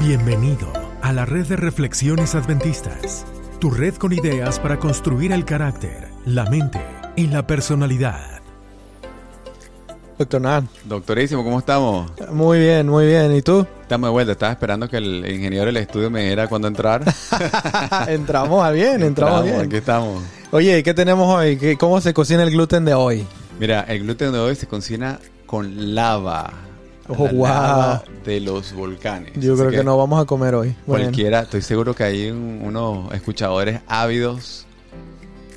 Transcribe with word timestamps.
Bienvenido 0.00 0.72
a 1.02 1.12
la 1.12 1.26
red 1.26 1.46
de 1.46 1.56
reflexiones 1.56 2.34
adventistas, 2.34 3.26
tu 3.58 3.70
red 3.70 3.94
con 3.96 4.14
ideas 4.14 4.58
para 4.58 4.78
construir 4.78 5.30
el 5.30 5.44
carácter, 5.44 6.08
la 6.24 6.46
mente 6.46 6.80
y 7.16 7.26
la 7.26 7.46
personalidad. 7.46 8.40
Doctor 10.18 10.40
Nan. 10.40 10.70
Doctorísimo, 10.86 11.44
¿cómo 11.44 11.58
estamos? 11.58 12.10
Muy 12.32 12.60
bien, 12.60 12.88
muy 12.88 13.08
bien. 13.08 13.36
¿Y 13.36 13.42
tú? 13.42 13.66
Estamos 13.82 14.08
de 14.08 14.12
vuelta. 14.12 14.32
Estaba 14.32 14.52
esperando 14.52 14.88
que 14.88 14.96
el 14.96 15.30
ingeniero 15.30 15.66
del 15.66 15.76
estudio 15.76 16.08
me 16.08 16.22
dijera 16.22 16.48
cuándo 16.48 16.68
entrar. 16.68 17.04
entramos 18.08 18.64
a 18.64 18.70
bien, 18.70 19.02
entramos, 19.02 19.44
bien. 19.44 19.60
Aquí 19.60 19.76
estamos. 19.76 20.22
Oye, 20.50 20.82
¿qué 20.82 20.94
tenemos 20.94 21.28
hoy? 21.28 21.58
¿Qué, 21.58 21.76
¿Cómo 21.76 22.00
se 22.00 22.14
cocina 22.14 22.42
el 22.42 22.50
gluten 22.50 22.86
de 22.86 22.94
hoy? 22.94 23.26
Mira, 23.58 23.82
el 23.82 24.04
gluten 24.04 24.32
de 24.32 24.38
hoy 24.38 24.56
se 24.56 24.66
cocina 24.66 25.20
con 25.44 25.94
lava. 25.94 26.69
Oh, 27.10 27.28
wow. 27.28 27.46
Lava 27.46 28.04
de 28.24 28.40
los 28.40 28.72
volcanes. 28.72 29.32
Yo 29.36 29.56
creo 29.56 29.70
que, 29.70 29.84
no 29.84 29.96
vamos 29.96 30.22
a 30.22 30.24
comer 30.24 30.54
hoy. 30.54 30.74
Cualquiera, 30.86 31.40
estoy 31.40 31.62
seguro 31.62 31.94
que 31.94 32.04
hay 32.04 32.30
unos 32.30 33.12
escuchadores 33.12 33.80
ávidos. 33.86 34.66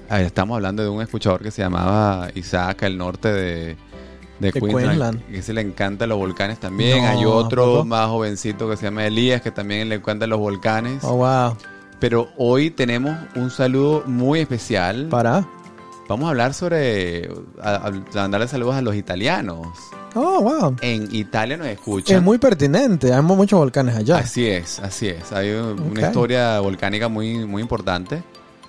estamos 0.09 0.55
hablando 0.55 0.84
de 0.84 0.89
un 0.89 1.02
escuchador 1.02 1.41
que 1.41 1.52
se 1.52 1.61
llamaba 1.61 2.30
Isaac, 2.35 2.84
el 2.84 2.97
norte 2.97 3.31
de, 3.31 3.77
de, 4.39 4.52
Queensland, 4.52 5.25
Que 5.27 5.41
se 5.41 5.53
le 5.53 5.61
encanta 5.61 6.08
los 6.08 6.17
volcanes 6.17 6.59
también. 6.59 7.05
hay 7.05 7.25
otro 7.25 7.85
más 7.85 8.08
jovencito 8.09 8.70
que 8.70 8.77
se 8.77 8.85
llama 8.85 9.05
Elías, 9.05 9.41
que 9.41 9.52
también 9.52 9.89
le 9.89 9.95
encantan 9.95 10.30
los 10.30 10.39
volcanes. 10.39 11.03
Oh, 11.03 11.17
wow. 11.17 11.55
Pero 11.99 12.30
hoy 12.38 12.70
tenemos 12.70 13.17
un 13.35 13.49
saludo 13.49 14.03
muy 14.05 14.39
especial. 14.39 15.08
¿Para? 15.09 15.47
Vamos 16.09 16.27
a 16.27 16.30
hablar 16.31 16.53
sobre. 16.53 17.30
A, 17.61 17.91
mandarle 18.13 18.47
saludos 18.47 18.75
a 18.75 18.81
los 18.81 18.95
italianos. 18.95 19.67
Oh, 20.16 20.41
wow. 20.41 20.76
En 20.81 21.13
Italia 21.13 21.58
nos 21.58 21.67
escuchan. 21.67 22.17
Es 22.17 22.23
muy 22.23 22.38
pertinente, 22.38 23.13
hay 23.13 23.22
muchos 23.22 23.59
volcanes 23.59 23.95
allá. 23.95 24.17
Así 24.17 24.48
es, 24.48 24.80
así 24.80 25.08
es. 25.08 25.31
Hay 25.31 25.52
una 25.52 26.02
historia 26.02 26.59
volcánica 26.59 27.08
muy, 27.08 27.45
muy 27.45 27.62
importante. 27.62 28.23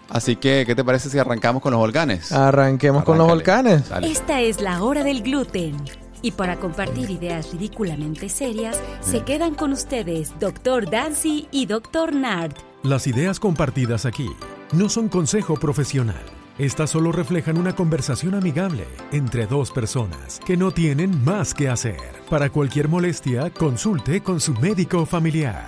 Así 0.09 0.37
que, 0.37 0.65
¿qué 0.67 0.75
te 0.75 0.85
parece 0.85 1.09
si 1.11 1.19
arrancamos 1.19 1.63
con 1.63 1.73
los 1.73 1.81
volcanes? 1.81 2.31
Arranquemos 2.31 3.05
con 3.05 3.19
los 3.19 3.27
volcanes. 3.27 3.85
Esta 4.03 4.41
es 4.41 4.61
la 4.61 4.83
hora 4.83 5.03
del 5.03 5.23
gluten. 5.23 5.77
Y 6.23 6.31
para 6.31 6.57
compartir 6.57 7.11
ideas 7.11 7.53
ridículamente 7.53 8.29
serias, 8.29 8.79
se 9.01 9.23
quedan 9.23 9.55
con 9.55 9.73
ustedes 9.73 10.33
Dr. 10.41 10.89
Dancy 10.89 11.49
y 11.51 11.67
Dr. 11.67 12.15
Nard. 12.15 12.55
Las 12.83 13.07
ideas 13.07 13.41
compartidas 13.41 14.07
aquí 14.07 14.31
no 14.73 14.89
son 14.89 15.09
consejo 15.09 15.57
profesional. 15.57 16.23
Estas 16.59 16.91
solo 16.91 17.11
reflejan 17.11 17.59
una 17.59 17.75
conversación 17.75 18.37
amigable 18.37 18.85
entre 19.11 19.49
dos 19.49 19.73
personas 19.73 20.39
que 20.47 20.57
no 20.57 20.71
tienen 20.71 21.25
más 21.25 21.53
que 21.53 21.69
hacer. 21.69 21.97
Para 22.31 22.49
cualquier 22.49 22.87
molestia, 22.87 23.51
consulte 23.51 24.23
con 24.23 24.39
su 24.39 24.55
médico 24.55 25.05
familiar. 25.05 25.67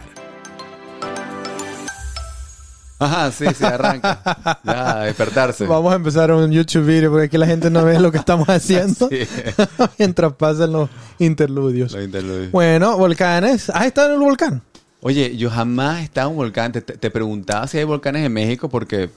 Ajá, 3.01 3.33
sí, 3.33 3.47
sí, 3.53 3.65
arranca. 3.65 4.61
ya, 4.65 5.01
despertarse. 5.01 5.67
Vamos 5.67 5.93
a 5.93 5.97
empezar 5.97 6.31
un 6.31 6.53
YouTube 6.53 6.87
video 6.87 7.11
porque 7.11 7.27
aquí 7.27 7.37
la 7.37 7.47
gente 7.47 7.69
no 7.69 7.85
ve 7.85 7.99
lo 7.99 8.13
que 8.13 8.19
estamos 8.19 8.49
haciendo 8.49 9.11
mientras 9.99 10.35
pasan 10.35 10.71
los 10.71 10.89
interludios. 11.19 11.95
Los 11.95 12.05
interludios. 12.05 12.53
Bueno, 12.53 12.97
volcanes. 12.97 13.71
¿Has 13.71 13.87
estado 13.87 14.11
en 14.11 14.15
el 14.15 14.21
volcán? 14.21 14.63
Oye, 15.03 15.37
yo 15.37 15.51
jamás 15.51 16.01
he 16.01 16.05
estado 16.05 16.29
en 16.29 16.33
un 16.33 16.37
volcán. 16.39 16.73
Te, 16.73 17.11
preguntaba 17.11 17.67
si 17.67 17.79
hay 17.79 17.85
volcanes 17.85 18.25
en 18.25 18.33
México 18.33 18.69
porque, 18.69 19.11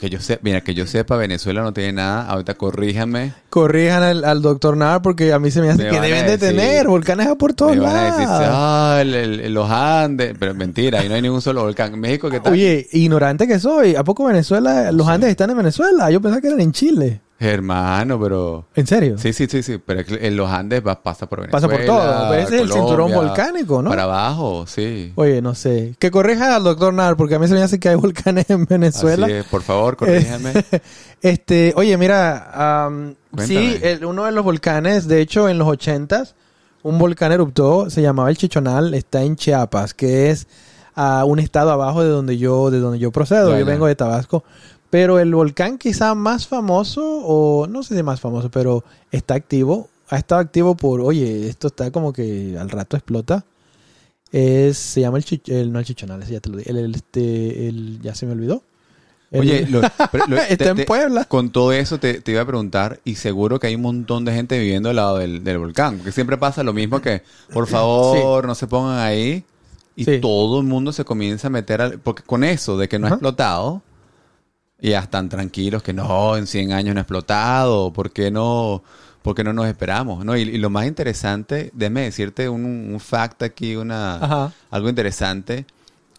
que 0.00 0.10
yo 0.10 0.20
sé, 0.20 0.38
mira, 0.42 0.62
que 0.62 0.74
yo 0.74 0.86
sepa, 0.86 1.16
Venezuela 1.16 1.62
no 1.62 1.72
tiene 1.72 1.92
nada. 1.92 2.26
Ahorita 2.26 2.54
corríjame. 2.54 3.34
Corrijan 3.50 4.02
al, 4.02 4.42
doctor 4.42 4.76
Nar 4.76 5.02
porque 5.02 5.32
a 5.32 5.38
mí 5.38 5.50
se 5.50 5.60
me 5.60 5.70
hace 5.70 5.88
que 5.88 6.00
deben 6.00 6.26
de 6.26 6.38
tener 6.38 6.88
volcanes 6.88 7.28
por 7.38 7.52
todos 7.52 7.76
me 7.76 7.82
lados. 7.82 7.98
A 7.98 8.04
decir, 8.04 8.26
ah, 8.30 9.48
los 9.50 9.70
Andes. 9.70 10.34
Pero 10.38 10.54
mentira, 10.54 11.00
ahí 11.00 11.08
no 11.08 11.14
hay 11.14 11.22
ningún 11.22 11.42
solo 11.42 11.62
volcán. 11.62 11.94
En 11.94 12.00
México, 12.00 12.30
¿qué 12.30 12.40
tal? 12.40 12.52
Oye, 12.52 12.88
ignorante 12.92 13.46
que 13.46 13.58
soy. 13.58 13.96
¿A 13.96 14.04
poco 14.04 14.24
Venezuela, 14.24 14.90
los 14.92 15.06
Andes 15.06 15.30
están 15.30 15.50
en 15.50 15.58
Venezuela? 15.58 16.10
Yo 16.10 16.20
pensaba 16.20 16.40
que 16.40 16.48
eran 16.48 16.60
en 16.60 16.72
Chile. 16.72 17.20
Hermano, 17.40 18.20
pero... 18.20 18.66
¿En 18.74 18.86
serio? 18.86 19.16
Sí, 19.16 19.32
sí, 19.32 19.46
sí, 19.46 19.62
sí. 19.62 19.78
Pero 19.84 20.02
en 20.08 20.36
los 20.36 20.50
Andes 20.50 20.82
pasa 20.82 21.28
por 21.28 21.40
Venezuela. 21.40 21.68
Pasa 21.68 21.68
por 21.68 21.86
todo. 21.86 22.34
Ese 22.34 22.56
es 22.56 22.62
el 22.62 22.72
cinturón 22.72 23.12
volcánico, 23.12 23.80
¿no? 23.80 23.90
Para 23.90 24.04
abajo, 24.04 24.66
sí. 24.66 25.12
Oye, 25.14 25.40
no 25.40 25.54
sé. 25.54 25.94
Que 26.00 26.10
corrija 26.10 26.56
al 26.56 26.64
doctor 26.64 26.92
Nar, 26.92 27.16
porque 27.16 27.36
a 27.36 27.38
mí 27.38 27.46
se 27.46 27.54
me 27.54 27.62
hace 27.62 27.78
que 27.78 27.90
hay 27.90 27.94
volcanes 27.94 28.50
en 28.50 28.64
Venezuela. 28.66 29.26
Así 29.26 29.48
por 29.48 29.62
favor, 29.62 29.96
corríjame. 29.96 30.52
este, 31.22 31.72
oye, 31.76 31.96
mira, 31.96 32.90
sí, 33.38 33.80
uno 34.02 34.24
de 34.24 34.32
los 34.32 34.44
volcanes, 34.44 35.06
de 35.06 35.20
hecho, 35.20 35.48
en 35.48 35.58
los 35.58 35.68
ochentas, 35.68 36.34
un 36.82 36.98
volcán 36.98 37.30
eruptó, 37.30 37.88
se 37.88 38.02
llamaba 38.02 38.30
el 38.30 38.36
Chichonal, 38.36 38.94
está 38.94 39.22
en 39.22 39.36
Chiapas, 39.36 39.94
que 39.94 40.30
es 40.30 40.48
a 40.96 41.24
un 41.24 41.38
estado 41.38 41.70
abajo 41.70 42.02
de 42.02 42.08
donde 42.08 42.38
yo, 42.38 42.72
de 42.72 42.80
donde 42.80 42.98
yo 42.98 43.12
procedo. 43.12 43.56
yo 43.56 43.64
vengo 43.64 43.86
de 43.86 43.94
Tabasco. 43.94 44.42
Pero 44.90 45.18
el 45.18 45.34
volcán 45.34 45.78
quizá 45.78 46.14
más 46.14 46.46
famoso, 46.46 47.02
o 47.04 47.66
no 47.66 47.82
sé 47.82 47.96
si 47.96 48.02
más 48.02 48.20
famoso, 48.20 48.50
pero 48.50 48.84
está 49.10 49.34
activo. 49.34 49.88
Ha 50.08 50.16
estado 50.16 50.40
activo 50.40 50.74
por, 50.74 51.00
oye, 51.02 51.48
esto 51.48 51.66
está 51.66 51.90
como 51.90 52.12
que 52.12 52.56
al 52.58 52.70
rato 52.70 52.96
explota. 52.96 53.44
Es, 54.32 54.78
se 54.78 55.02
llama 55.02 55.18
el, 55.18 55.42
el 55.46 55.72
no 55.72 55.78
el 55.78 55.84
chichonal, 55.84 56.24
ya 56.24 56.40
te 56.40 56.48
lo 56.48 56.56
dije. 56.56 56.70
El, 56.70 56.94
este, 56.94 57.68
el, 57.68 58.00
ya 58.00 58.14
se 58.14 58.26
me 58.26 58.32
olvidó. 58.32 58.62
Oye, 59.30 59.66
está 60.48 60.70
en 60.70 60.84
Puebla. 60.86 61.24
Con 61.24 61.50
todo 61.50 61.72
eso 61.72 61.98
te, 61.98 62.22
iba 62.26 62.40
a 62.40 62.46
preguntar, 62.46 63.00
y 63.04 63.16
seguro 63.16 63.60
que 63.60 63.66
hay 63.66 63.74
un 63.74 63.82
montón 63.82 64.24
de 64.24 64.32
gente 64.32 64.58
viviendo 64.58 64.88
al 64.88 64.96
lado 64.96 65.18
del, 65.18 65.58
volcán, 65.58 65.98
porque 65.98 66.12
siempre 66.12 66.38
pasa 66.38 66.62
lo 66.62 66.72
mismo 66.72 67.00
que, 67.00 67.22
por 67.52 67.66
favor, 67.66 68.46
no 68.46 68.54
se 68.54 68.66
pongan 68.66 68.98
ahí, 68.98 69.44
y 69.96 70.18
todo 70.20 70.60
el 70.60 70.66
mundo 70.66 70.92
se 70.92 71.04
comienza 71.04 71.48
a 71.48 71.50
meter, 71.50 71.82
al, 71.82 71.98
porque 71.98 72.22
con 72.22 72.42
eso 72.42 72.78
de 72.78 72.88
que 72.88 72.98
no 72.98 73.06
ha 73.06 73.10
explotado, 73.10 73.82
ya 74.80 75.00
están 75.00 75.28
tranquilos 75.28 75.82
que 75.82 75.92
no, 75.92 76.36
en 76.36 76.46
100 76.46 76.72
años 76.72 76.94
no 76.94 77.00
ha 77.00 77.02
explotado, 77.02 77.92
¿por 77.92 78.12
qué 78.12 78.30
no, 78.30 78.82
por 79.22 79.42
no 79.44 79.52
nos 79.52 79.66
esperamos? 79.66 80.24
¿no? 80.24 80.36
Y, 80.36 80.58
lo 80.58 80.70
más 80.70 80.86
interesante, 80.86 81.70
déjame 81.74 82.02
decirte 82.02 82.48
un, 82.48 82.64
un 82.64 83.00
fact 83.00 83.42
aquí, 83.42 83.76
una, 83.76 84.52
algo 84.70 84.88
interesante. 84.88 85.66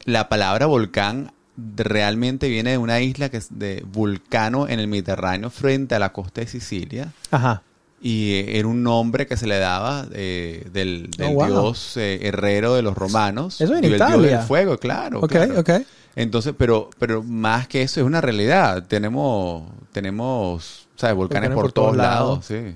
La 0.05 0.29
palabra 0.29 0.65
volcán 0.65 1.31
realmente 1.75 2.47
viene 2.47 2.71
de 2.71 2.77
una 2.77 3.01
isla 3.01 3.29
que 3.29 3.37
es 3.37 3.47
de 3.51 3.83
Vulcano 3.85 4.67
en 4.67 4.79
el 4.79 4.87
Mediterráneo 4.87 5.49
frente 5.49 5.95
a 5.95 5.99
la 5.99 6.13
costa 6.13 6.41
de 6.41 6.47
Sicilia. 6.47 7.11
Ajá. 7.31 7.63
Y 8.01 8.45
era 8.47 8.67
un 8.67 8.81
nombre 8.81 9.27
que 9.27 9.35
se 9.35 9.45
le 9.45 9.59
daba 9.59 10.07
eh, 10.13 10.65
del, 10.71 11.09
oh, 11.21 11.45
dios 11.45 11.97
eh, 11.97 12.19
herrero 12.21 12.75
de 12.75 12.81
los 12.81 12.97
romanos. 12.97 13.59
Eso 13.59 13.75
en 13.75 13.83
y 13.83 13.87
Italia. 13.87 14.15
El 14.15 14.21
dios 14.21 14.31
del 14.31 14.47
fuego, 14.47 14.77
claro. 14.77 15.19
Ok, 15.19 15.31
claro. 15.31 15.59
ok. 15.59 15.69
Entonces, 16.15 16.53
pero, 16.57 16.89
pero 16.97 17.23
más 17.23 17.67
que 17.67 17.81
eso 17.81 17.99
es 17.99 18.05
una 18.05 18.21
realidad. 18.21 18.85
Tenemos, 18.87 19.63
tenemos, 19.91 20.87
¿sabes? 20.95 21.15
Volcanes, 21.15 21.51
por, 21.51 21.71
todos 21.71 21.95
lados. 21.95 22.45
Sí. 22.45 22.73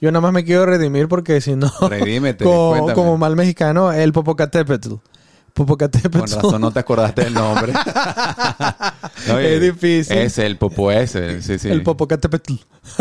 Yo 0.00 0.12
nada 0.12 0.20
más 0.20 0.32
me 0.32 0.44
quiero 0.44 0.66
redimir 0.66 1.08
porque 1.08 1.40
si 1.40 1.56
no, 1.56 1.70
Redímete, 1.88 2.44
como, 2.44 2.92
como, 2.92 3.18
mal 3.18 3.36
mexicano, 3.36 3.92
el 3.92 4.12
Popocatépetl. 4.12 4.94
Popocatépetl. 5.56 6.18
Con 6.18 6.30
razón 6.30 6.60
no 6.60 6.70
te 6.70 6.80
acordaste 6.80 7.24
del 7.24 7.32
nombre. 7.32 7.72
es 9.40 9.60
difícil. 9.62 10.18
Es 10.18 10.36
el 10.36 10.58
Popo 10.58 10.92
ese, 10.92 11.40
sí, 11.40 11.58
sí. 11.58 11.70
El 11.70 11.82
Popocatépetl. 11.82 12.52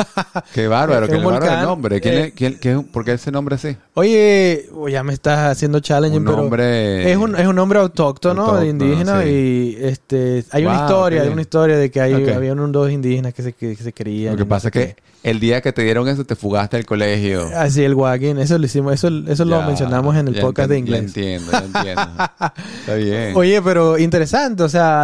qué 0.54 0.70
bárbaro, 0.70 1.10
qué 1.10 1.18
bárbaro 1.18 1.54
el 1.54 1.62
nombre. 1.62 2.00
¿Quién 2.00 2.16
eh, 2.16 2.34
quién, 2.34 2.58
qué, 2.58 2.78
¿Por 2.80 3.04
qué 3.04 3.12
ese 3.12 3.30
nombre 3.30 3.56
así? 3.56 3.76
Oye, 3.94 4.70
ya 4.90 5.04
me 5.04 5.12
estás 5.12 5.52
haciendo 5.52 5.82
challenge, 5.82 6.18
pero 6.22 6.38
nombre... 6.38 7.12
es 7.12 7.18
un, 7.18 7.36
es 7.36 7.46
un 7.46 7.58
nombre 7.58 7.78
autóctono, 7.80 8.64
indígena 8.64 9.26
y 9.26 9.78
este 9.78 10.46
hay 10.52 10.66
una 10.66 10.76
historia, 10.78 11.24
hay 11.24 11.30
una 11.30 11.42
historia 11.42 11.76
de 11.76 11.92
que 11.92 12.00
hay, 12.00 12.30
había 12.30 12.54
unos 12.54 12.72
dos 12.72 12.90
indígenas 12.90 13.34
que 13.34 13.44
se, 13.44 13.52
que, 13.52 13.76
se 13.76 13.92
querían. 13.92 14.36
Lo 14.36 14.38
que 14.38 14.46
pasa 14.46 14.70
es 14.70 14.72
que 14.72 14.96
el 15.26 15.40
día 15.40 15.60
que 15.62 15.74
te 15.74 15.82
dieron 15.82 16.08
eso 16.08 16.24
te 16.24 16.36
fugaste 16.36 16.78
del 16.78 16.86
colegio. 16.86 17.50
Así, 17.56 17.84
el 17.84 17.96
wagging, 17.96 18.38
eso 18.38 18.60
lo 18.60 18.66
hicimos, 18.68 18.94
eso, 18.94 19.10
eso 19.28 19.44
lo 19.44 19.60
mencionamos 19.64 20.16
en 20.16 20.28
el 20.28 20.40
podcast 20.40 20.70
de 20.70 20.78
inglés. 20.78 21.06
entiendo, 21.06 21.52
entiendo. 21.52 22.04
Está 22.82 22.94
bien. 22.94 23.34
Oye, 23.36 23.60
pero 23.64 23.98
interesante, 23.98 24.62
o 24.62 24.70
sea, 24.70 25.04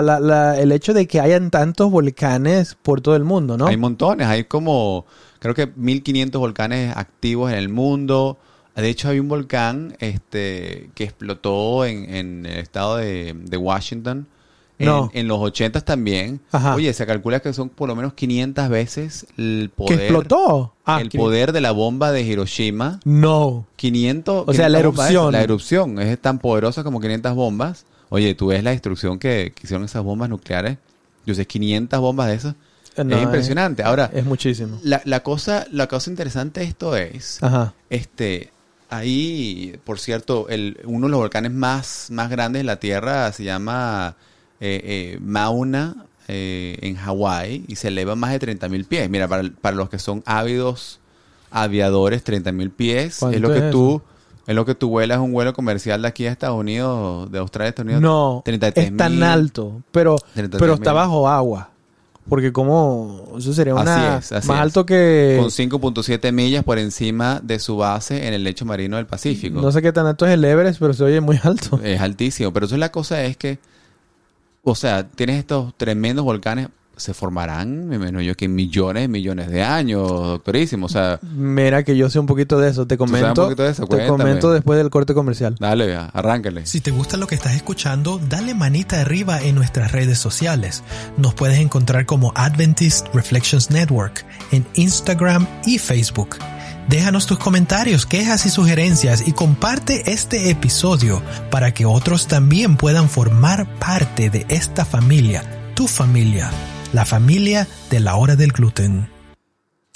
el 0.60 0.72
hecho 0.72 0.94
de 0.94 1.08
que 1.08 1.20
hayan 1.20 1.50
tantos 1.50 1.90
volcanes 1.90 2.78
por 2.80 3.02
todo 3.02 3.16
el 3.16 3.24
mundo, 3.24 3.58
¿no? 3.58 3.66
Hay 3.66 3.78
montones, 3.78 4.28
hay 4.28 4.44
como, 4.44 5.08
creo 5.40 5.56
que 5.56 5.72
1500 5.76 6.40
volcanes 6.40 6.96
activos 6.96 7.52
en 7.52 7.58
el 7.58 7.70
mundo. 7.70 8.38
De 8.76 8.90
hecho, 8.90 9.10
hay 9.10 9.20
un 9.20 9.28
volcán 9.28 9.96
este, 10.00 10.92
que 10.94 11.04
explotó 11.04 11.84
en, 11.84 12.46
el 12.46 12.60
estado 12.60 12.98
de, 12.98 13.34
de 13.36 13.58
Washington 13.58 14.28
no. 14.86 15.10
En, 15.14 15.28
los 15.28 15.40
80 15.40 15.82
también. 15.82 16.42
Oye, 16.76 16.94
se 16.94 17.06
calcula 17.06 17.40
que 17.40 17.54
son 17.54 17.70
por 17.70 17.88
lo 17.88 17.96
menos 17.96 18.14
500 18.14 18.70
veces 18.70 19.26
el 19.38 19.72
poder. 19.76 19.98
¿Que 19.98 20.04
explotó? 20.06 20.74
Ah, 20.86 21.02
el 21.02 21.10
poder 21.10 21.52
de 21.52 21.62
la 21.62 21.72
bomba 21.72 22.12
de 22.12 22.22
Hiroshima. 22.22 23.00
No. 23.06 23.66
500. 23.76 24.44
O 24.48 24.54
sea, 24.54 24.70
la 24.70 24.80
erupción. 24.80 25.32
la 25.32 25.42
erupción 25.42 26.00
es 26.00 26.20
tan 26.20 26.40
poderosa 26.40 26.84
como 26.84 27.00
500 27.00 27.36
bombas. 27.36 27.86
Oye, 28.10 28.36
tú 28.36 28.48
ves 28.48 28.64
la 28.64 28.72
destrucción 28.72 29.20
que, 29.20 29.54
hicieron 29.64 29.86
esas 29.86 30.04
bombas 30.04 30.30
nucleares. 30.30 30.78
Yo 31.26 31.34
sé, 31.34 31.46
500 31.46 32.00
bombas 32.00 32.28
de 32.28 32.34
esas. 32.36 32.56
es 32.96 33.24
impresionante. 33.24 33.84
Ahora. 33.84 34.10
Es 34.14 34.26
muchísimo. 34.26 34.80
La, 34.84 35.22
cosa, 35.22 35.66
la 35.72 35.88
cosa 35.88 36.10
interesante 36.10 36.60
de 36.60 36.66
esto 36.66 36.96
es. 36.96 37.42
Ajá. 37.42 37.74
Este 37.90 38.52
ahí, 38.92 39.80
por 39.86 40.00
cierto, 40.00 40.48
el, 40.50 40.80
uno 40.84 41.08
de 41.08 41.12
los 41.12 41.20
volcanes 41.20 41.52
más, 41.52 42.08
más 42.12 42.30
grandes 42.30 42.60
de 42.60 42.64
la 42.66 42.76
Tierra 42.76 43.32
se 43.32 43.44
llama 43.44 44.16
eh, 44.62 44.82
eh, 44.84 45.20
Mauna 45.22 46.06
eh, 46.28 46.78
en 46.82 46.96
Hawái 46.96 47.66
y 47.68 47.76
se 47.76 47.90
eleva 47.90 48.16
más 48.16 48.32
de 48.32 48.40
30.000 48.40 48.86
pies. 48.86 49.10
Mira, 49.10 49.28
para, 49.28 49.50
para 49.60 49.76
los 49.76 49.90
que 49.90 50.00
son 50.00 50.24
ávidos 50.26 51.00
aviadores, 51.50 52.24
30.000 52.24 52.72
pies 52.72 53.22
es 53.24 53.42
lo 53.42 53.52
que 53.52 53.62
tú... 53.62 54.02
Es 54.48 54.56
lo 54.56 54.66
que 54.66 54.74
tú 54.74 54.90
vuelas 54.90 55.20
un 55.20 55.32
vuelo 55.32 55.54
comercial 55.54 56.02
de 56.02 56.08
aquí 56.08 56.26
a 56.26 56.32
Estados 56.32 56.60
Unidos, 56.60 57.32
de 57.32 57.38
Australia 57.38 57.68
a 57.68 57.70
Estados 57.70 57.86
Unidos. 57.86 58.02
No, 58.02 58.44
es 58.46 58.98
tan 58.98 59.22
alto, 59.22 59.84
pero, 59.92 60.18
pero 60.34 60.74
está 60.74 60.94
bajo 60.94 61.30
agua. 61.30 61.70
Porque 62.28 62.52
como 62.52 63.34
eso 63.38 63.54
sería 63.54 63.76
una 63.76 64.20
más 64.20 64.50
alto 64.50 64.86
que 64.86 65.38
con 65.40 65.50
5.7 65.50 66.32
millas 66.32 66.64
por 66.64 66.80
encima 66.80 67.40
de 67.42 67.60
su 67.60 67.78
base 67.78 68.28
en 68.28 68.34
el 68.34 68.44
lecho 68.44 68.66
marino 68.66 68.98
del 68.98 69.06
Pacífico. 69.06 69.62
No 69.62 69.72
sé 69.72 69.82
qué 69.82 69.94
tan 69.94 70.08
alto 70.08 70.26
es 70.26 70.34
el 70.34 70.44
Everest, 70.44 70.80
pero 70.80 70.94
se 70.94 71.04
oye 71.04 71.22
muy 71.22 71.40
alto. 71.44 71.80
Es 71.84 72.02
altísimo, 72.02 72.52
pero 72.52 72.66
eso 72.66 72.76
es 72.76 72.80
la 72.80 72.92
cosa 72.92 73.24
es 73.24 73.38
que 73.38 73.60
o 74.64 74.76
sea, 74.76 75.08
tienes 75.08 75.38
estos 75.38 75.76
tremendos 75.78 76.26
volcanes 76.26 76.70
se 77.02 77.14
formarán, 77.14 77.88
me 77.88 77.96
imagino 77.96 78.22
yo, 78.22 78.36
que 78.36 78.48
millones, 78.48 79.10
millones 79.10 79.50
de 79.50 79.64
años, 79.64 80.08
doctorísimo. 80.08 80.86
O 80.86 80.90
sea, 80.90 81.20
Mira 81.22 81.84
que 81.84 81.98
yo 81.98 82.10
sé 82.10 82.20
un 82.20 82.28
poquito 82.28 82.60
de 82.60 82.70
eso. 82.70 82.86
Te 82.86 82.98
comento, 82.98 83.54
te 83.56 84.08
comento 84.08 84.52
después 84.52 84.78
del 84.78 84.90
corte 84.90 85.14
comercial. 85.14 85.56
Dale, 85.60 85.96
arráncale. 85.96 86.66
Si 86.66 86.80
te 86.80 86.92
gusta 86.92 87.18
lo 87.18 87.28
que 87.28 87.36
estás 87.36 87.56
escuchando, 87.56 88.20
dale 88.30 88.54
manita 88.54 89.02
arriba 89.02 89.42
en 89.42 89.56
nuestras 89.56 89.92
redes 89.92 90.20
sociales. 90.20 90.84
Nos 91.18 91.34
puedes 91.34 91.60
encontrar 91.60 92.06
como 92.06 92.32
Adventist 92.36 93.08
Reflections 93.14 93.72
Network 93.72 94.26
en 94.52 94.66
Instagram 94.76 95.48
y 95.66 95.80
Facebook. 95.80 96.38
Déjanos 96.92 97.26
tus 97.26 97.40
comentarios, 97.40 98.06
quejas 98.06 98.46
y 98.46 98.50
sugerencias 98.50 99.28
y 99.28 99.32
comparte 99.32 100.12
este 100.12 100.52
episodio 100.52 101.24
para 101.50 101.74
que 101.74 101.88
otros 101.88 102.28
también 102.28 102.78
puedan 102.78 103.10
formar 103.10 103.68
parte 103.80 104.30
de 104.30 104.46
esta 104.50 104.86
familia, 104.86 105.44
tu 105.74 105.88
familia 105.88 106.52
la 106.94 107.06
familia 107.06 107.68
de 107.90 108.00
la 108.00 108.16
hora 108.16 108.36
del 108.36 108.52
gluten. 108.52 109.10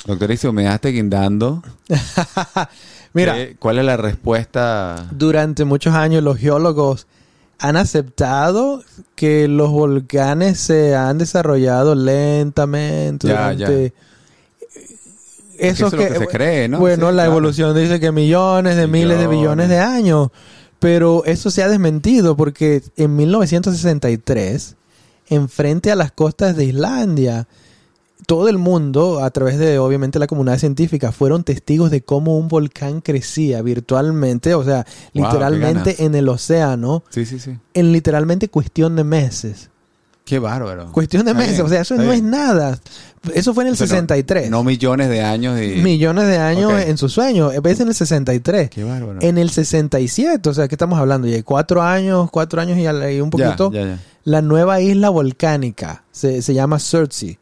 Doctorísimo, 0.06 0.54
me 0.54 0.64
dejaste 0.64 0.90
guindando. 0.90 1.64
Mira, 3.14 3.36
¿cuál 3.60 3.80
es 3.80 3.86
la 3.86 3.98
respuesta? 3.98 5.08
Durante 5.12 5.66
muchos 5.66 5.94
años 5.94 6.24
los 6.24 6.38
geólogos 6.38 7.08
han 7.60 7.78
aceptado 7.78 8.84
que 9.16 9.48
los 9.48 9.70
volcanes 9.70 10.60
se 10.60 10.96
han 10.96 11.18
desarrollado 11.18 11.96
lentamente. 11.96 13.28
Ya, 13.28 13.54
ya. 13.54 13.68
Eso, 15.60 15.88
es 15.88 15.94
lo 15.94 16.00
que 16.00 16.18
se 16.18 16.28
cree, 16.28 16.68
¿no? 16.68 16.80
Bueno, 16.80 17.12
la 17.12 17.26
evolución 17.26 17.76
dice 17.76 18.00
que 18.00 18.12
millones 18.12 18.76
de 18.76 18.88
miles 18.88 19.18
de 19.20 19.28
billones 19.28 19.70
de 19.70 19.80
años. 19.80 20.30
Pero 20.80 21.24
eso 21.26 21.50
se 21.50 21.64
ha 21.64 21.70
desmentido 21.70 22.36
porque 22.36 22.84
en 22.98 23.16
1963 23.16 24.76
enfrente 25.28 25.92
a 25.92 25.96
las 25.96 26.12
costas 26.12 26.56
de 26.56 26.66
Islandia. 26.66 27.48
Todo 28.28 28.48
el 28.50 28.58
mundo, 28.58 29.24
a 29.24 29.30
través 29.30 29.60
de 29.60 29.78
obviamente 29.78 30.20
la 30.20 30.28
comunidad 30.28 30.58
científica, 30.58 31.12
fueron 31.12 31.44
testigos 31.44 31.92
de 31.92 32.02
cómo 32.02 32.38
un 32.38 32.48
volcán 32.48 33.02
crecía 33.02 33.62
virtualmente, 33.62 34.56
o 34.56 34.64
sea, 34.64 34.86
literalmente 35.14 36.04
en 36.06 36.16
el 36.16 36.28
océano. 36.30 37.04
Sí, 37.10 37.26
sí, 37.26 37.40
sí. 37.40 37.58
En 37.74 37.92
literalmente 37.92 38.50
cuestión 38.50 38.96
de 38.96 39.04
meses. 39.04 39.70
Qué 40.24 40.40
bárbaro. 40.40 40.92
Cuestión 40.92 41.26
de 41.26 41.36
meses, 41.36 41.60
o 41.60 41.70
sea, 41.70 41.82
eso 41.82 41.96
no 41.96 42.12
es 42.12 42.24
nada. 42.24 42.80
Eso 43.34 43.54
fue 43.54 43.64
en 43.64 43.70
el 43.70 43.78
63. 43.78 44.50
No 44.50 44.64
millones 44.64 45.10
de 45.10 45.22
años. 45.22 45.60
Y... 45.60 45.82
Millones 45.82 46.28
de 46.28 46.38
años 46.38 46.74
en 46.82 46.98
su 46.98 47.10
sueño. 47.10 47.52
Es 47.52 47.80
en 47.80 47.88
el 47.88 47.96
63. 47.96 48.70
Qué 48.70 48.84
bárbaro. 48.84 49.20
En 49.22 49.38
el 49.38 49.50
67, 49.50 50.50
o 50.50 50.54
sea, 50.54 50.68
¿qué 50.68 50.76
estamos 50.76 51.00
hablando? 51.00 51.28
Ya 51.28 51.42
cuatro 51.44 51.82
años, 51.82 52.30
cuatro 52.32 52.62
años 52.62 52.78
y, 52.78 53.22
un 53.22 53.30
poquito. 53.30 53.72
Ya, 53.72 53.86
ya, 53.86 54.00
la 54.26 54.42
nueva 54.42 54.82
isla 54.82 55.10
volcánica 55.10 56.04
se, 56.12 56.42
llama 56.42 56.80
Surtsey. 56.80 57.38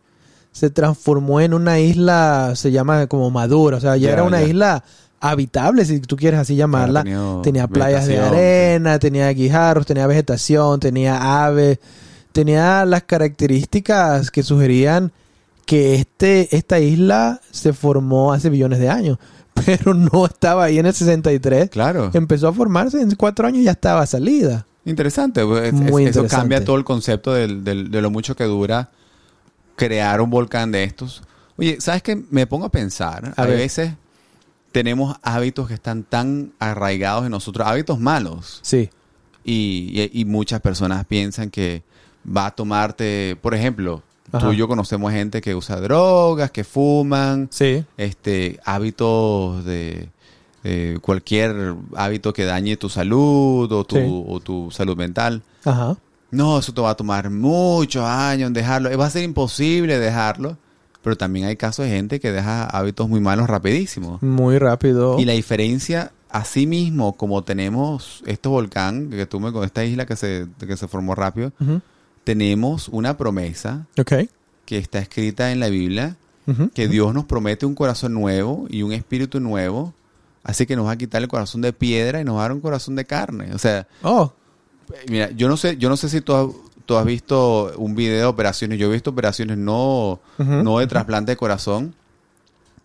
Se 0.52 0.70
transformó 0.70 1.42
en 1.42 1.54
una 1.54 1.80
isla, 1.80 2.54
se 2.56 2.72
llama 2.72 3.08
como 3.08 3.32
madura, 3.32 3.78
o 3.78 3.80
sea, 3.80 3.98
ya, 3.98 4.12
era 4.12 4.24
una 4.24 4.44
isla 4.44 4.84
habitable, 5.20 5.86
si 5.86 6.02
tú 6.02 6.18
quieres 6.18 6.42
así 6.42 6.56
llamarla. 6.56 7.04
tenía 7.42 7.68
playas 7.68 8.06
de 8.06 8.20
arena, 8.20 9.00
tenía 9.00 9.30
guijarros, 9.30 9.86
tenía 9.86 10.06
vegetación, 10.06 10.80
tenía 10.82 11.46
aves, 11.46 11.80
tenía 12.34 12.86
las 12.86 13.04
características 13.04 14.30
que 14.30 14.44
sugerían 14.44 15.12
que 15.66 15.96
este, 15.96 16.56
esta 16.56 16.80
isla 16.80 17.42
se 17.52 17.74
formó 17.74 18.34
hace 18.34 18.50
billones 18.50 18.80
de 18.80 18.90
años. 18.90 19.18
Pero 19.66 19.94
no 19.94 20.26
estaba 20.26 20.66
ahí 20.66 20.80
en 20.80 20.86
el 20.86 20.94
63. 20.94 21.70
Claro. 21.70 22.12
Empezó 22.14 22.48
a 22.48 22.54
formarse 22.54 23.00
en 23.00 23.16
cuatro 23.16 23.48
años 23.48 23.62
y 23.62 23.66
ya 23.66 23.72
estaba 23.72 24.06
salida. 24.06 24.66
Interesante, 24.86 25.46
pues, 25.46 25.74
eso 25.74 26.28
cambia 26.28 26.66
todo 26.66 26.76
el 26.76 26.84
concepto 26.84 27.34
de 27.34 28.02
lo 28.02 28.10
mucho 28.10 28.36
que 28.36 28.44
dura 28.44 28.92
crear 29.76 30.22
un 30.22 30.30
volcán 30.30 30.72
de 30.72 30.84
estos. 30.84 31.24
Oye, 31.58 31.78
¿sabes 31.80 32.02
qué? 32.04 32.22
Me 32.30 32.48
pongo 32.48 32.66
a 32.66 32.72
pensar, 32.72 33.34
a, 33.36 33.46
veces 33.46 33.94
tenemos 34.72 35.16
hábitos 35.22 35.68
que 35.68 35.76
están 35.76 36.04
tan 36.04 36.54
arraigados 36.60 37.26
en 37.26 37.32
nosotros, 37.32 37.68
hábitos 37.68 38.00
malos. 38.00 38.60
Sí. 38.64 38.90
Y, 39.44 40.24
muchas 40.26 40.62
personas 40.62 41.06
piensan 41.06 41.50
que 41.50 41.84
va 42.26 42.48
a 42.48 42.52
tomarte, 42.52 43.38
por 43.42 43.54
ejemplo, 43.54 44.02
tú 44.40 44.52
y 44.52 44.58
yo 44.58 44.68
conocemos 44.68 45.12
gente 45.12 45.42
que 45.42 45.56
usa 45.56 45.80
drogas, 45.80 46.52
que 46.52 46.64
fuman, 46.64 47.48
sí. 47.52 47.84
este, 47.98 48.60
hábitos 48.66 49.64
de 49.66 50.10
eh, 50.64 50.98
cualquier 51.02 51.76
hábito 51.96 52.34
que 52.34 52.46
dañe 52.46 52.78
tu 52.78 52.90
salud 52.90 53.72
o 53.72 53.84
tu, 53.84 54.40
tu 54.44 54.72
salud 54.72 54.98
mental. 54.98 55.42
Ajá. 55.66 55.98
No, 56.32 56.58
eso 56.58 56.74
te 56.74 56.82
va 56.82 56.90
a 56.90 56.96
tomar 56.96 57.30
muchos 57.30 58.04
años 58.04 58.48
en 58.48 58.54
dejarlo. 58.54 58.98
Va 58.98 59.06
a 59.06 59.10
ser 59.10 59.24
imposible 59.24 60.00
dejarlo. 60.00 60.58
Pero 61.04 61.18
también 61.18 61.46
hay 61.46 61.58
casos 61.58 61.86
de 61.86 61.92
gente 61.92 62.20
que 62.20 62.32
deja 62.32 62.64
hábitos 62.64 63.10
muy 63.10 63.20
malos 63.20 63.48
rapidísimo. 63.48 64.20
Muy 64.22 64.58
rápido. 64.58 65.20
Y 65.20 65.26
la 65.26 65.34
diferencia, 65.34 66.14
así 66.30 66.66
mismo, 66.66 67.14
como 67.14 67.44
tenemos 67.44 68.24
este 68.26 68.48
volcán, 68.48 69.10
que 69.10 69.26
tú 69.26 69.42
me 69.42 69.52
con 69.52 69.66
esta 69.66 69.84
isla 69.84 70.06
que 70.06 70.16
se, 70.16 70.48
que 70.58 70.78
se 70.78 70.88
formó 70.88 71.14
rápido, 71.14 71.52
tenemos 72.24 72.88
una 72.90 73.18
promesa 73.18 73.88
que 74.66 74.78
está 74.78 75.00
escrita 75.00 75.52
en 75.52 75.60
la 75.60 75.70
Biblia, 75.70 76.18
que 76.74 76.88
Dios 76.88 77.14
nos 77.14 77.26
promete 77.26 77.66
un 77.66 77.76
corazón 77.76 78.14
nuevo 78.14 78.68
y 78.70 78.84
un 78.84 78.92
espíritu 78.92 79.40
nuevo 79.40 79.94
Así 80.44 80.66
que 80.66 80.76
nos 80.76 80.86
va 80.86 80.92
a 80.92 80.98
quitar 80.98 81.22
el 81.22 81.28
corazón 81.28 81.62
de 81.62 81.72
piedra 81.72 82.20
y 82.20 82.26
nos 82.26 82.36
va 82.36 82.40
a 82.40 82.44
dar 82.44 82.52
un 82.52 82.60
corazón 82.60 82.96
de 82.96 83.06
carne. 83.06 83.54
O 83.54 83.58
sea, 83.58 83.88
oh. 84.04 84.34
mira, 85.08 85.32
yo 85.32 85.48
no 85.48 85.56
sé, 85.56 85.78
yo 85.78 85.88
no 85.88 85.96
sé 85.96 86.10
si 86.10 86.20
tú 86.20 86.36
has, 86.36 86.48
tú 86.86 86.98
has 86.98 87.06
visto 87.06 87.72
un 87.78 87.96
video 87.96 88.18
de 88.18 88.26
operaciones. 88.26 88.78
Yo 88.78 88.88
he 88.88 88.94
visto 88.94 89.12
operaciones 89.12 89.58
no, 89.58 90.20
no 90.38 90.80
de 90.80 90.88
trasplante 90.88 91.32
de 91.32 91.38
corazón. 91.38 91.96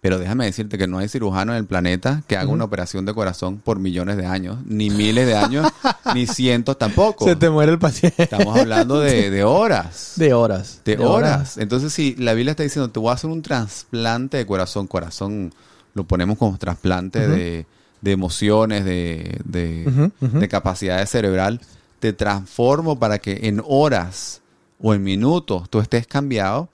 Pero 0.01 0.19
déjame 0.19 0.45
decirte 0.45 0.79
que 0.79 0.87
no 0.87 0.99
hay 0.99 1.09
cirujano 1.09 1.53
en 1.53 1.59
el 1.59 1.67
planeta 1.67 2.23
que 2.29 2.37
haga 2.37 2.51
una 2.51 2.65
operación 2.65 3.05
de 3.05 3.15
corazón 3.15 3.59
por 3.59 3.81
millones 3.81 4.17
de 4.17 4.27
años, 4.27 4.59
ni 4.65 4.91
miles 4.91 5.27
de 5.27 5.37
años, 5.37 5.67
ni 6.15 6.27
cientos 6.27 6.79
tampoco. 6.79 7.25
Se 7.25 7.35
te 7.35 7.51
muere 7.51 7.73
el 7.73 7.81
paciente. 7.81 8.23
Estamos 8.23 8.57
hablando 8.57 9.01
de, 9.01 9.43
horas. 9.43 10.13
De 10.17 10.33
horas. 10.35 10.83
De, 10.85 10.99
horas. 10.99 11.59
Entonces, 11.59 11.93
si 11.93 12.15
la 12.15 12.35
Biblia 12.35 12.53
está 12.53 12.63
diciendo, 12.63 12.91
te 12.91 13.01
voy 13.01 13.11
a 13.11 13.15
hacer 13.15 13.29
un 13.29 13.43
trasplante 13.43 14.37
de 14.37 14.47
corazón, 14.47 14.87
corazón 14.87 15.53
lo 15.95 16.05
ponemos 16.05 16.39
como 16.39 16.57
trasplante 16.59 17.27
de, 17.27 17.67
emociones, 18.05 18.85
de, 18.85 19.41
de, 19.45 20.49
capacidad 20.49 21.05
cerebral, 21.07 21.61
te 21.99 22.13
transformo 22.13 23.01
para 23.01 23.19
que 23.19 23.49
en 23.49 23.61
horas 23.67 24.43
o 24.81 24.95
en 24.95 25.03
minutos 25.03 25.69
tú 25.69 25.81
estés 25.81 26.07
cambiado. 26.07 26.69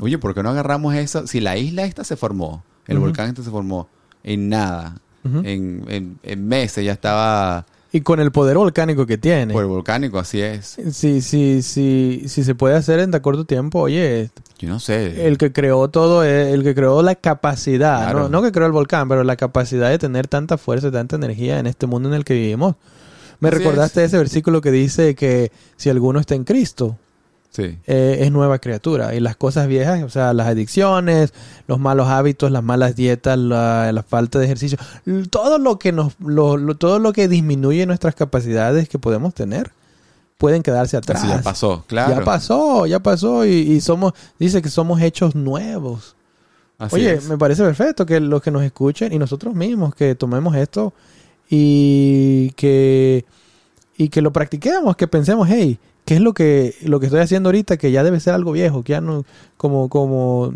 Oye, 0.00 0.18
¿por 0.18 0.34
qué 0.34 0.42
no 0.42 0.50
agarramos 0.50 0.94
eso? 0.94 1.26
Si 1.26 1.40
la 1.40 1.56
isla 1.56 1.84
esta 1.84 2.04
se 2.04 2.16
formó, 2.16 2.64
el 2.86 2.98
volcán 2.98 3.28
este 3.28 3.42
se 3.42 3.50
formó 3.50 3.88
en 4.22 4.48
nada, 4.48 4.96
en, 5.24 6.18
en, 6.22 6.48
meses 6.48 6.84
ya 6.84 6.92
estaba 6.92 7.66
y 7.94 8.00
con 8.00 8.18
el 8.18 8.32
poder 8.32 8.56
volcánico 8.56 9.06
que 9.06 9.18
tiene. 9.18 9.52
Poder 9.52 9.68
volcánico, 9.68 10.18
así 10.18 10.40
es. 10.40 10.76
Sí, 10.90 11.20
sí, 11.20 11.62
sí, 11.62 12.24
si 12.26 12.42
se 12.42 12.56
puede 12.56 12.74
hacer 12.74 12.98
en 12.98 13.12
de 13.12 13.22
corto 13.22 13.44
tiempo, 13.44 13.78
oye. 13.78 14.30
Yo 14.58 14.68
no 14.68 14.80
sé. 14.80 15.28
El 15.28 15.38
que 15.38 15.52
creó 15.52 15.86
todo, 15.86 16.24
el 16.24 16.64
que 16.64 16.74
creó 16.74 17.02
la 17.02 17.14
capacidad, 17.14 18.12
¿no? 18.12 18.28
no 18.28 18.42
que 18.42 18.50
creó 18.50 18.66
el 18.66 18.72
volcán, 18.72 19.08
pero 19.08 19.22
la 19.22 19.36
capacidad 19.36 19.90
de 19.90 20.00
tener 20.00 20.26
tanta 20.26 20.58
fuerza 20.58 20.88
y 20.88 20.90
tanta 20.90 21.14
energía 21.14 21.60
en 21.60 21.68
este 21.68 21.86
mundo 21.86 22.08
en 22.08 22.16
el 22.16 22.24
que 22.24 22.34
vivimos. 22.34 22.74
Me 23.38 23.52
recordaste 23.52 24.02
ese 24.02 24.18
versículo 24.18 24.60
que 24.60 24.72
dice 24.72 25.14
que 25.14 25.52
si 25.76 25.88
alguno 25.88 26.18
está 26.18 26.34
en 26.34 26.42
Cristo, 26.42 26.98
eh, 27.58 28.18
es 28.20 28.32
nueva 28.32 28.58
criatura. 28.58 29.14
Y 29.14 29.20
las 29.20 29.36
cosas 29.36 29.68
viejas, 29.68 30.02
o 30.02 30.08
sea, 30.08 30.32
las 30.32 30.46
adicciones, 30.46 31.32
los 31.66 31.78
malos 31.78 32.08
hábitos, 32.08 32.50
las 32.50 32.62
malas 32.62 32.96
dietas, 32.96 33.38
la, 33.38 34.04
falta 34.06 34.38
de 34.38 34.46
ejercicio, 34.46 34.78
todo 35.30 35.58
lo 35.58 35.78
que 35.78 35.92
nos, 35.92 36.16
todo 36.78 36.98
lo 36.98 37.12
que 37.12 37.28
disminuye 37.28 37.86
nuestras 37.86 38.14
capacidades 38.14 38.88
que 38.88 38.98
podemos 38.98 39.34
tener, 39.34 39.72
pueden 40.38 40.62
quedarse 40.62 40.96
atrás. 40.96 41.26
ya 41.26 41.42
pasó, 41.42 41.84
claro. 41.86 42.14
Ya 42.14 42.24
pasó, 42.24 42.86
ya 42.86 43.00
pasó 43.00 43.46
y, 43.46 43.80
somos, 43.80 44.14
dice 44.38 44.60
que 44.62 44.68
somos 44.68 45.00
hechos 45.00 45.34
nuevos. 45.34 46.16
Oye, 46.90 47.20
me 47.28 47.38
parece 47.38 47.62
perfecto 47.62 48.04
que 48.04 48.20
los 48.20 48.42
que 48.42 48.50
nos 48.50 48.62
escuchen 48.62 49.12
y 49.12 49.18
nosotros 49.18 49.54
mismos 49.54 49.94
que 49.94 50.14
tomemos 50.16 50.56
esto 50.56 50.92
y 51.48 52.50
que, 52.56 53.24
y 53.96 54.08
que 54.08 54.20
lo 54.20 54.32
practiquemos, 54.32 54.96
que 54.96 55.06
pensemos, 55.06 55.48
hey, 55.50 55.78
¿qué 56.04 56.14
es 56.14 56.20
lo 56.20 56.34
que, 56.34 56.74
lo 56.82 57.00
que 57.00 57.06
estoy 57.06 57.20
haciendo 57.20 57.48
ahorita 57.48 57.76
que 57.76 57.90
ya 57.90 58.02
debe 58.02 58.20
ser 58.20 58.34
algo 58.34 58.52
viejo? 58.52 58.82
Que 58.82 58.92
ya 58.92 59.00
no, 59.00 59.24
como, 59.56 59.88
como, 59.88 60.54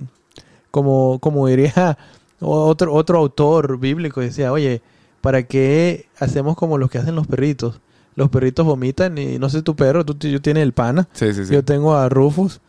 como, 0.70 1.18
como 1.20 1.46
diría 1.46 1.98
otro, 2.40 2.92
otro 2.94 3.18
autor 3.18 3.78
bíblico, 3.78 4.20
decía, 4.20 4.52
oye, 4.52 4.82
¿para 5.20 5.42
qué 5.44 6.06
hacemos 6.18 6.56
como 6.56 6.78
los 6.78 6.90
que 6.90 6.98
hacen 6.98 7.14
los 7.14 7.26
perritos? 7.26 7.80
Los 8.14 8.30
perritos 8.30 8.66
vomitan 8.66 9.16
y 9.18 9.38
no 9.38 9.48
sé 9.48 9.62
tu 9.62 9.76
perro, 9.76 10.04
tú, 10.04 10.16
yo 10.28 10.40
tienes 10.42 10.62
el 10.62 10.72
pana, 10.72 11.08
yo 11.50 11.64
tengo 11.64 11.94
a 11.94 12.08
Rufus, 12.08 12.60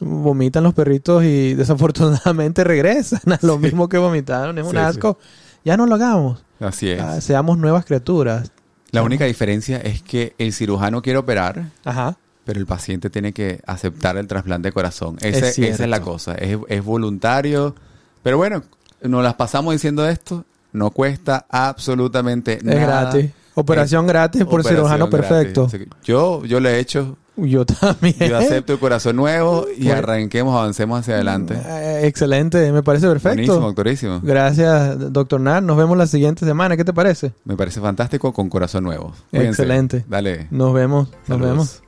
vomitan 0.00 0.64
los 0.64 0.74
perritos 0.74 1.24
y 1.24 1.54
desafortunadamente 1.54 2.64
regresan 2.64 3.32
a 3.32 3.38
lo 3.42 3.58
mismo 3.58 3.88
que 3.88 3.98
vomitaron, 3.98 4.58
es 4.58 4.66
un 4.66 4.76
asco. 4.76 5.18
Ya 5.64 5.78
no 5.78 5.86
lo 5.86 5.94
hagamos. 5.94 6.44
Así 6.60 6.90
es. 6.90 7.00
Ah, 7.00 7.20
seamos 7.22 7.56
nuevas 7.56 7.86
criaturas. 7.86 8.52
La 8.90 9.02
única 9.02 9.24
diferencia 9.24 9.78
es 9.78 10.02
que 10.02 10.34
el 10.38 10.52
cirujano 10.52 11.02
quiere 11.02 11.18
operar, 11.18 11.70
Ajá. 11.84 12.16
Pero 12.44 12.60
el 12.60 12.66
paciente 12.66 13.10
tiene 13.10 13.32
que 13.32 13.60
aceptar 13.66 14.16
el 14.16 14.26
trasplante 14.26 14.68
de 14.68 14.72
corazón. 14.72 15.16
esa 15.20 15.48
es 15.48 15.80
la 15.80 16.00
cosa. 16.00 16.34
Es, 16.34 16.58
es, 16.68 16.84
voluntario. 16.84 17.74
Pero 18.22 18.36
bueno, 18.36 18.62
nos 19.02 19.22
las 19.22 19.34
pasamos 19.34 19.72
diciendo 19.72 20.06
esto. 20.08 20.44
No 20.72 20.90
cuesta 20.90 21.46
absolutamente 21.48 22.58
nada. 22.62 22.80
Es 22.80 22.86
gratis. 22.86 23.30
Operación 23.54 24.06
gratis 24.06 24.44
por 24.44 24.64
cirujano 24.64 25.08
perfecto. 25.08 25.68
Yo, 26.02 26.44
yo 26.44 26.60
le 26.60 26.72
he 26.72 26.78
hecho 26.80 27.16
yo 27.36 27.64
también. 27.66 28.14
Yo 28.18 28.36
acepto 28.36 28.74
el 28.74 28.78
corazón 28.78 29.16
nuevo 29.16 29.66
y 29.76 29.90
arranquemos, 29.90 30.56
avancemos 30.56 31.00
hacia 31.00 31.14
adelante. 31.14 31.54
Eh, 31.54 32.06
excelente, 32.06 32.70
me 32.70 32.82
parece 32.82 33.06
perfecto. 33.08 33.36
Buenísimo, 33.36 33.60
doctorísimo. 33.60 34.20
Gracias, 34.22 35.12
doctor 35.12 35.40
Nar. 35.40 35.62
Nos 35.62 35.76
vemos 35.76 35.96
la 35.96 36.06
siguiente 36.06 36.46
semana. 36.46 36.76
¿Qué 36.76 36.84
te 36.84 36.92
parece? 36.92 37.32
Me 37.44 37.56
parece 37.56 37.80
fantástico 37.80 38.32
con 38.32 38.48
corazón 38.48 38.84
nuevo. 38.84 39.12
Excelente. 39.32 40.04
Dale. 40.08 40.46
Nos 40.50 40.72
vemos, 40.72 41.08
nos 41.26 41.40
vemos. 41.40 41.82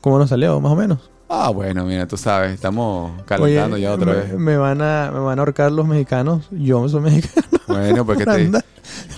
¿Cómo 0.00 0.18
nos 0.18 0.30
salió, 0.30 0.60
más 0.60 0.72
o 0.72 0.76
menos? 0.76 1.10
Ah, 1.28 1.50
bueno, 1.50 1.84
mira, 1.84 2.08
tú 2.08 2.16
sabes, 2.16 2.52
estamos 2.52 3.12
calentando 3.24 3.76
ya 3.76 3.92
otra 3.92 4.14
vez. 4.14 4.32
Me 4.36 4.56
van, 4.56 4.82
a, 4.82 5.10
me 5.12 5.20
van 5.20 5.38
a 5.38 5.42
ahorcar 5.42 5.70
los 5.70 5.86
mexicanos. 5.86 6.48
Yo 6.50 6.88
soy 6.88 7.00
mexicano. 7.00 7.46
Bueno, 7.70 8.04
porque 8.04 8.26
te, 8.26 8.50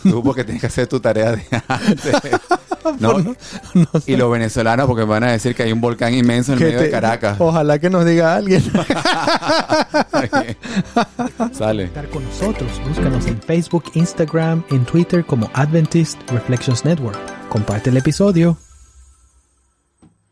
tú 0.02 0.22
porque 0.22 0.44
tienes 0.44 0.60
que 0.60 0.66
hacer 0.66 0.86
tu 0.86 1.00
tarea 1.00 1.32
de 1.32 1.42
antes. 1.68 2.14
¿no? 2.98 3.34
Y 4.06 4.16
los 4.16 4.30
venezolanos 4.30 4.86
porque 4.86 5.04
me 5.04 5.08
van 5.08 5.24
a 5.24 5.32
decir 5.32 5.54
que 5.54 5.62
hay 5.62 5.72
un 5.72 5.80
volcán 5.80 6.12
inmenso 6.12 6.52
en 6.52 6.58
el 6.58 6.64
medio 6.66 6.80
de 6.82 6.90
Caracas. 6.90 7.40
Ojalá 7.40 7.78
que 7.78 7.88
nos 7.88 8.04
diga 8.04 8.34
alguien. 8.34 8.62
Sale. 11.52 11.84
Estar 11.84 12.10
con 12.10 12.22
nosotros. 12.24 12.70
Búscanos 12.86 13.26
en 13.26 13.40
Facebook, 13.40 13.84
Instagram, 13.94 14.62
en 14.70 14.84
Twitter 14.84 15.24
como 15.24 15.48
Adventist 15.54 16.20
Reflections 16.30 16.84
Network. 16.84 17.18
Comparte 17.48 17.88
el 17.88 17.96
episodio 17.96 18.58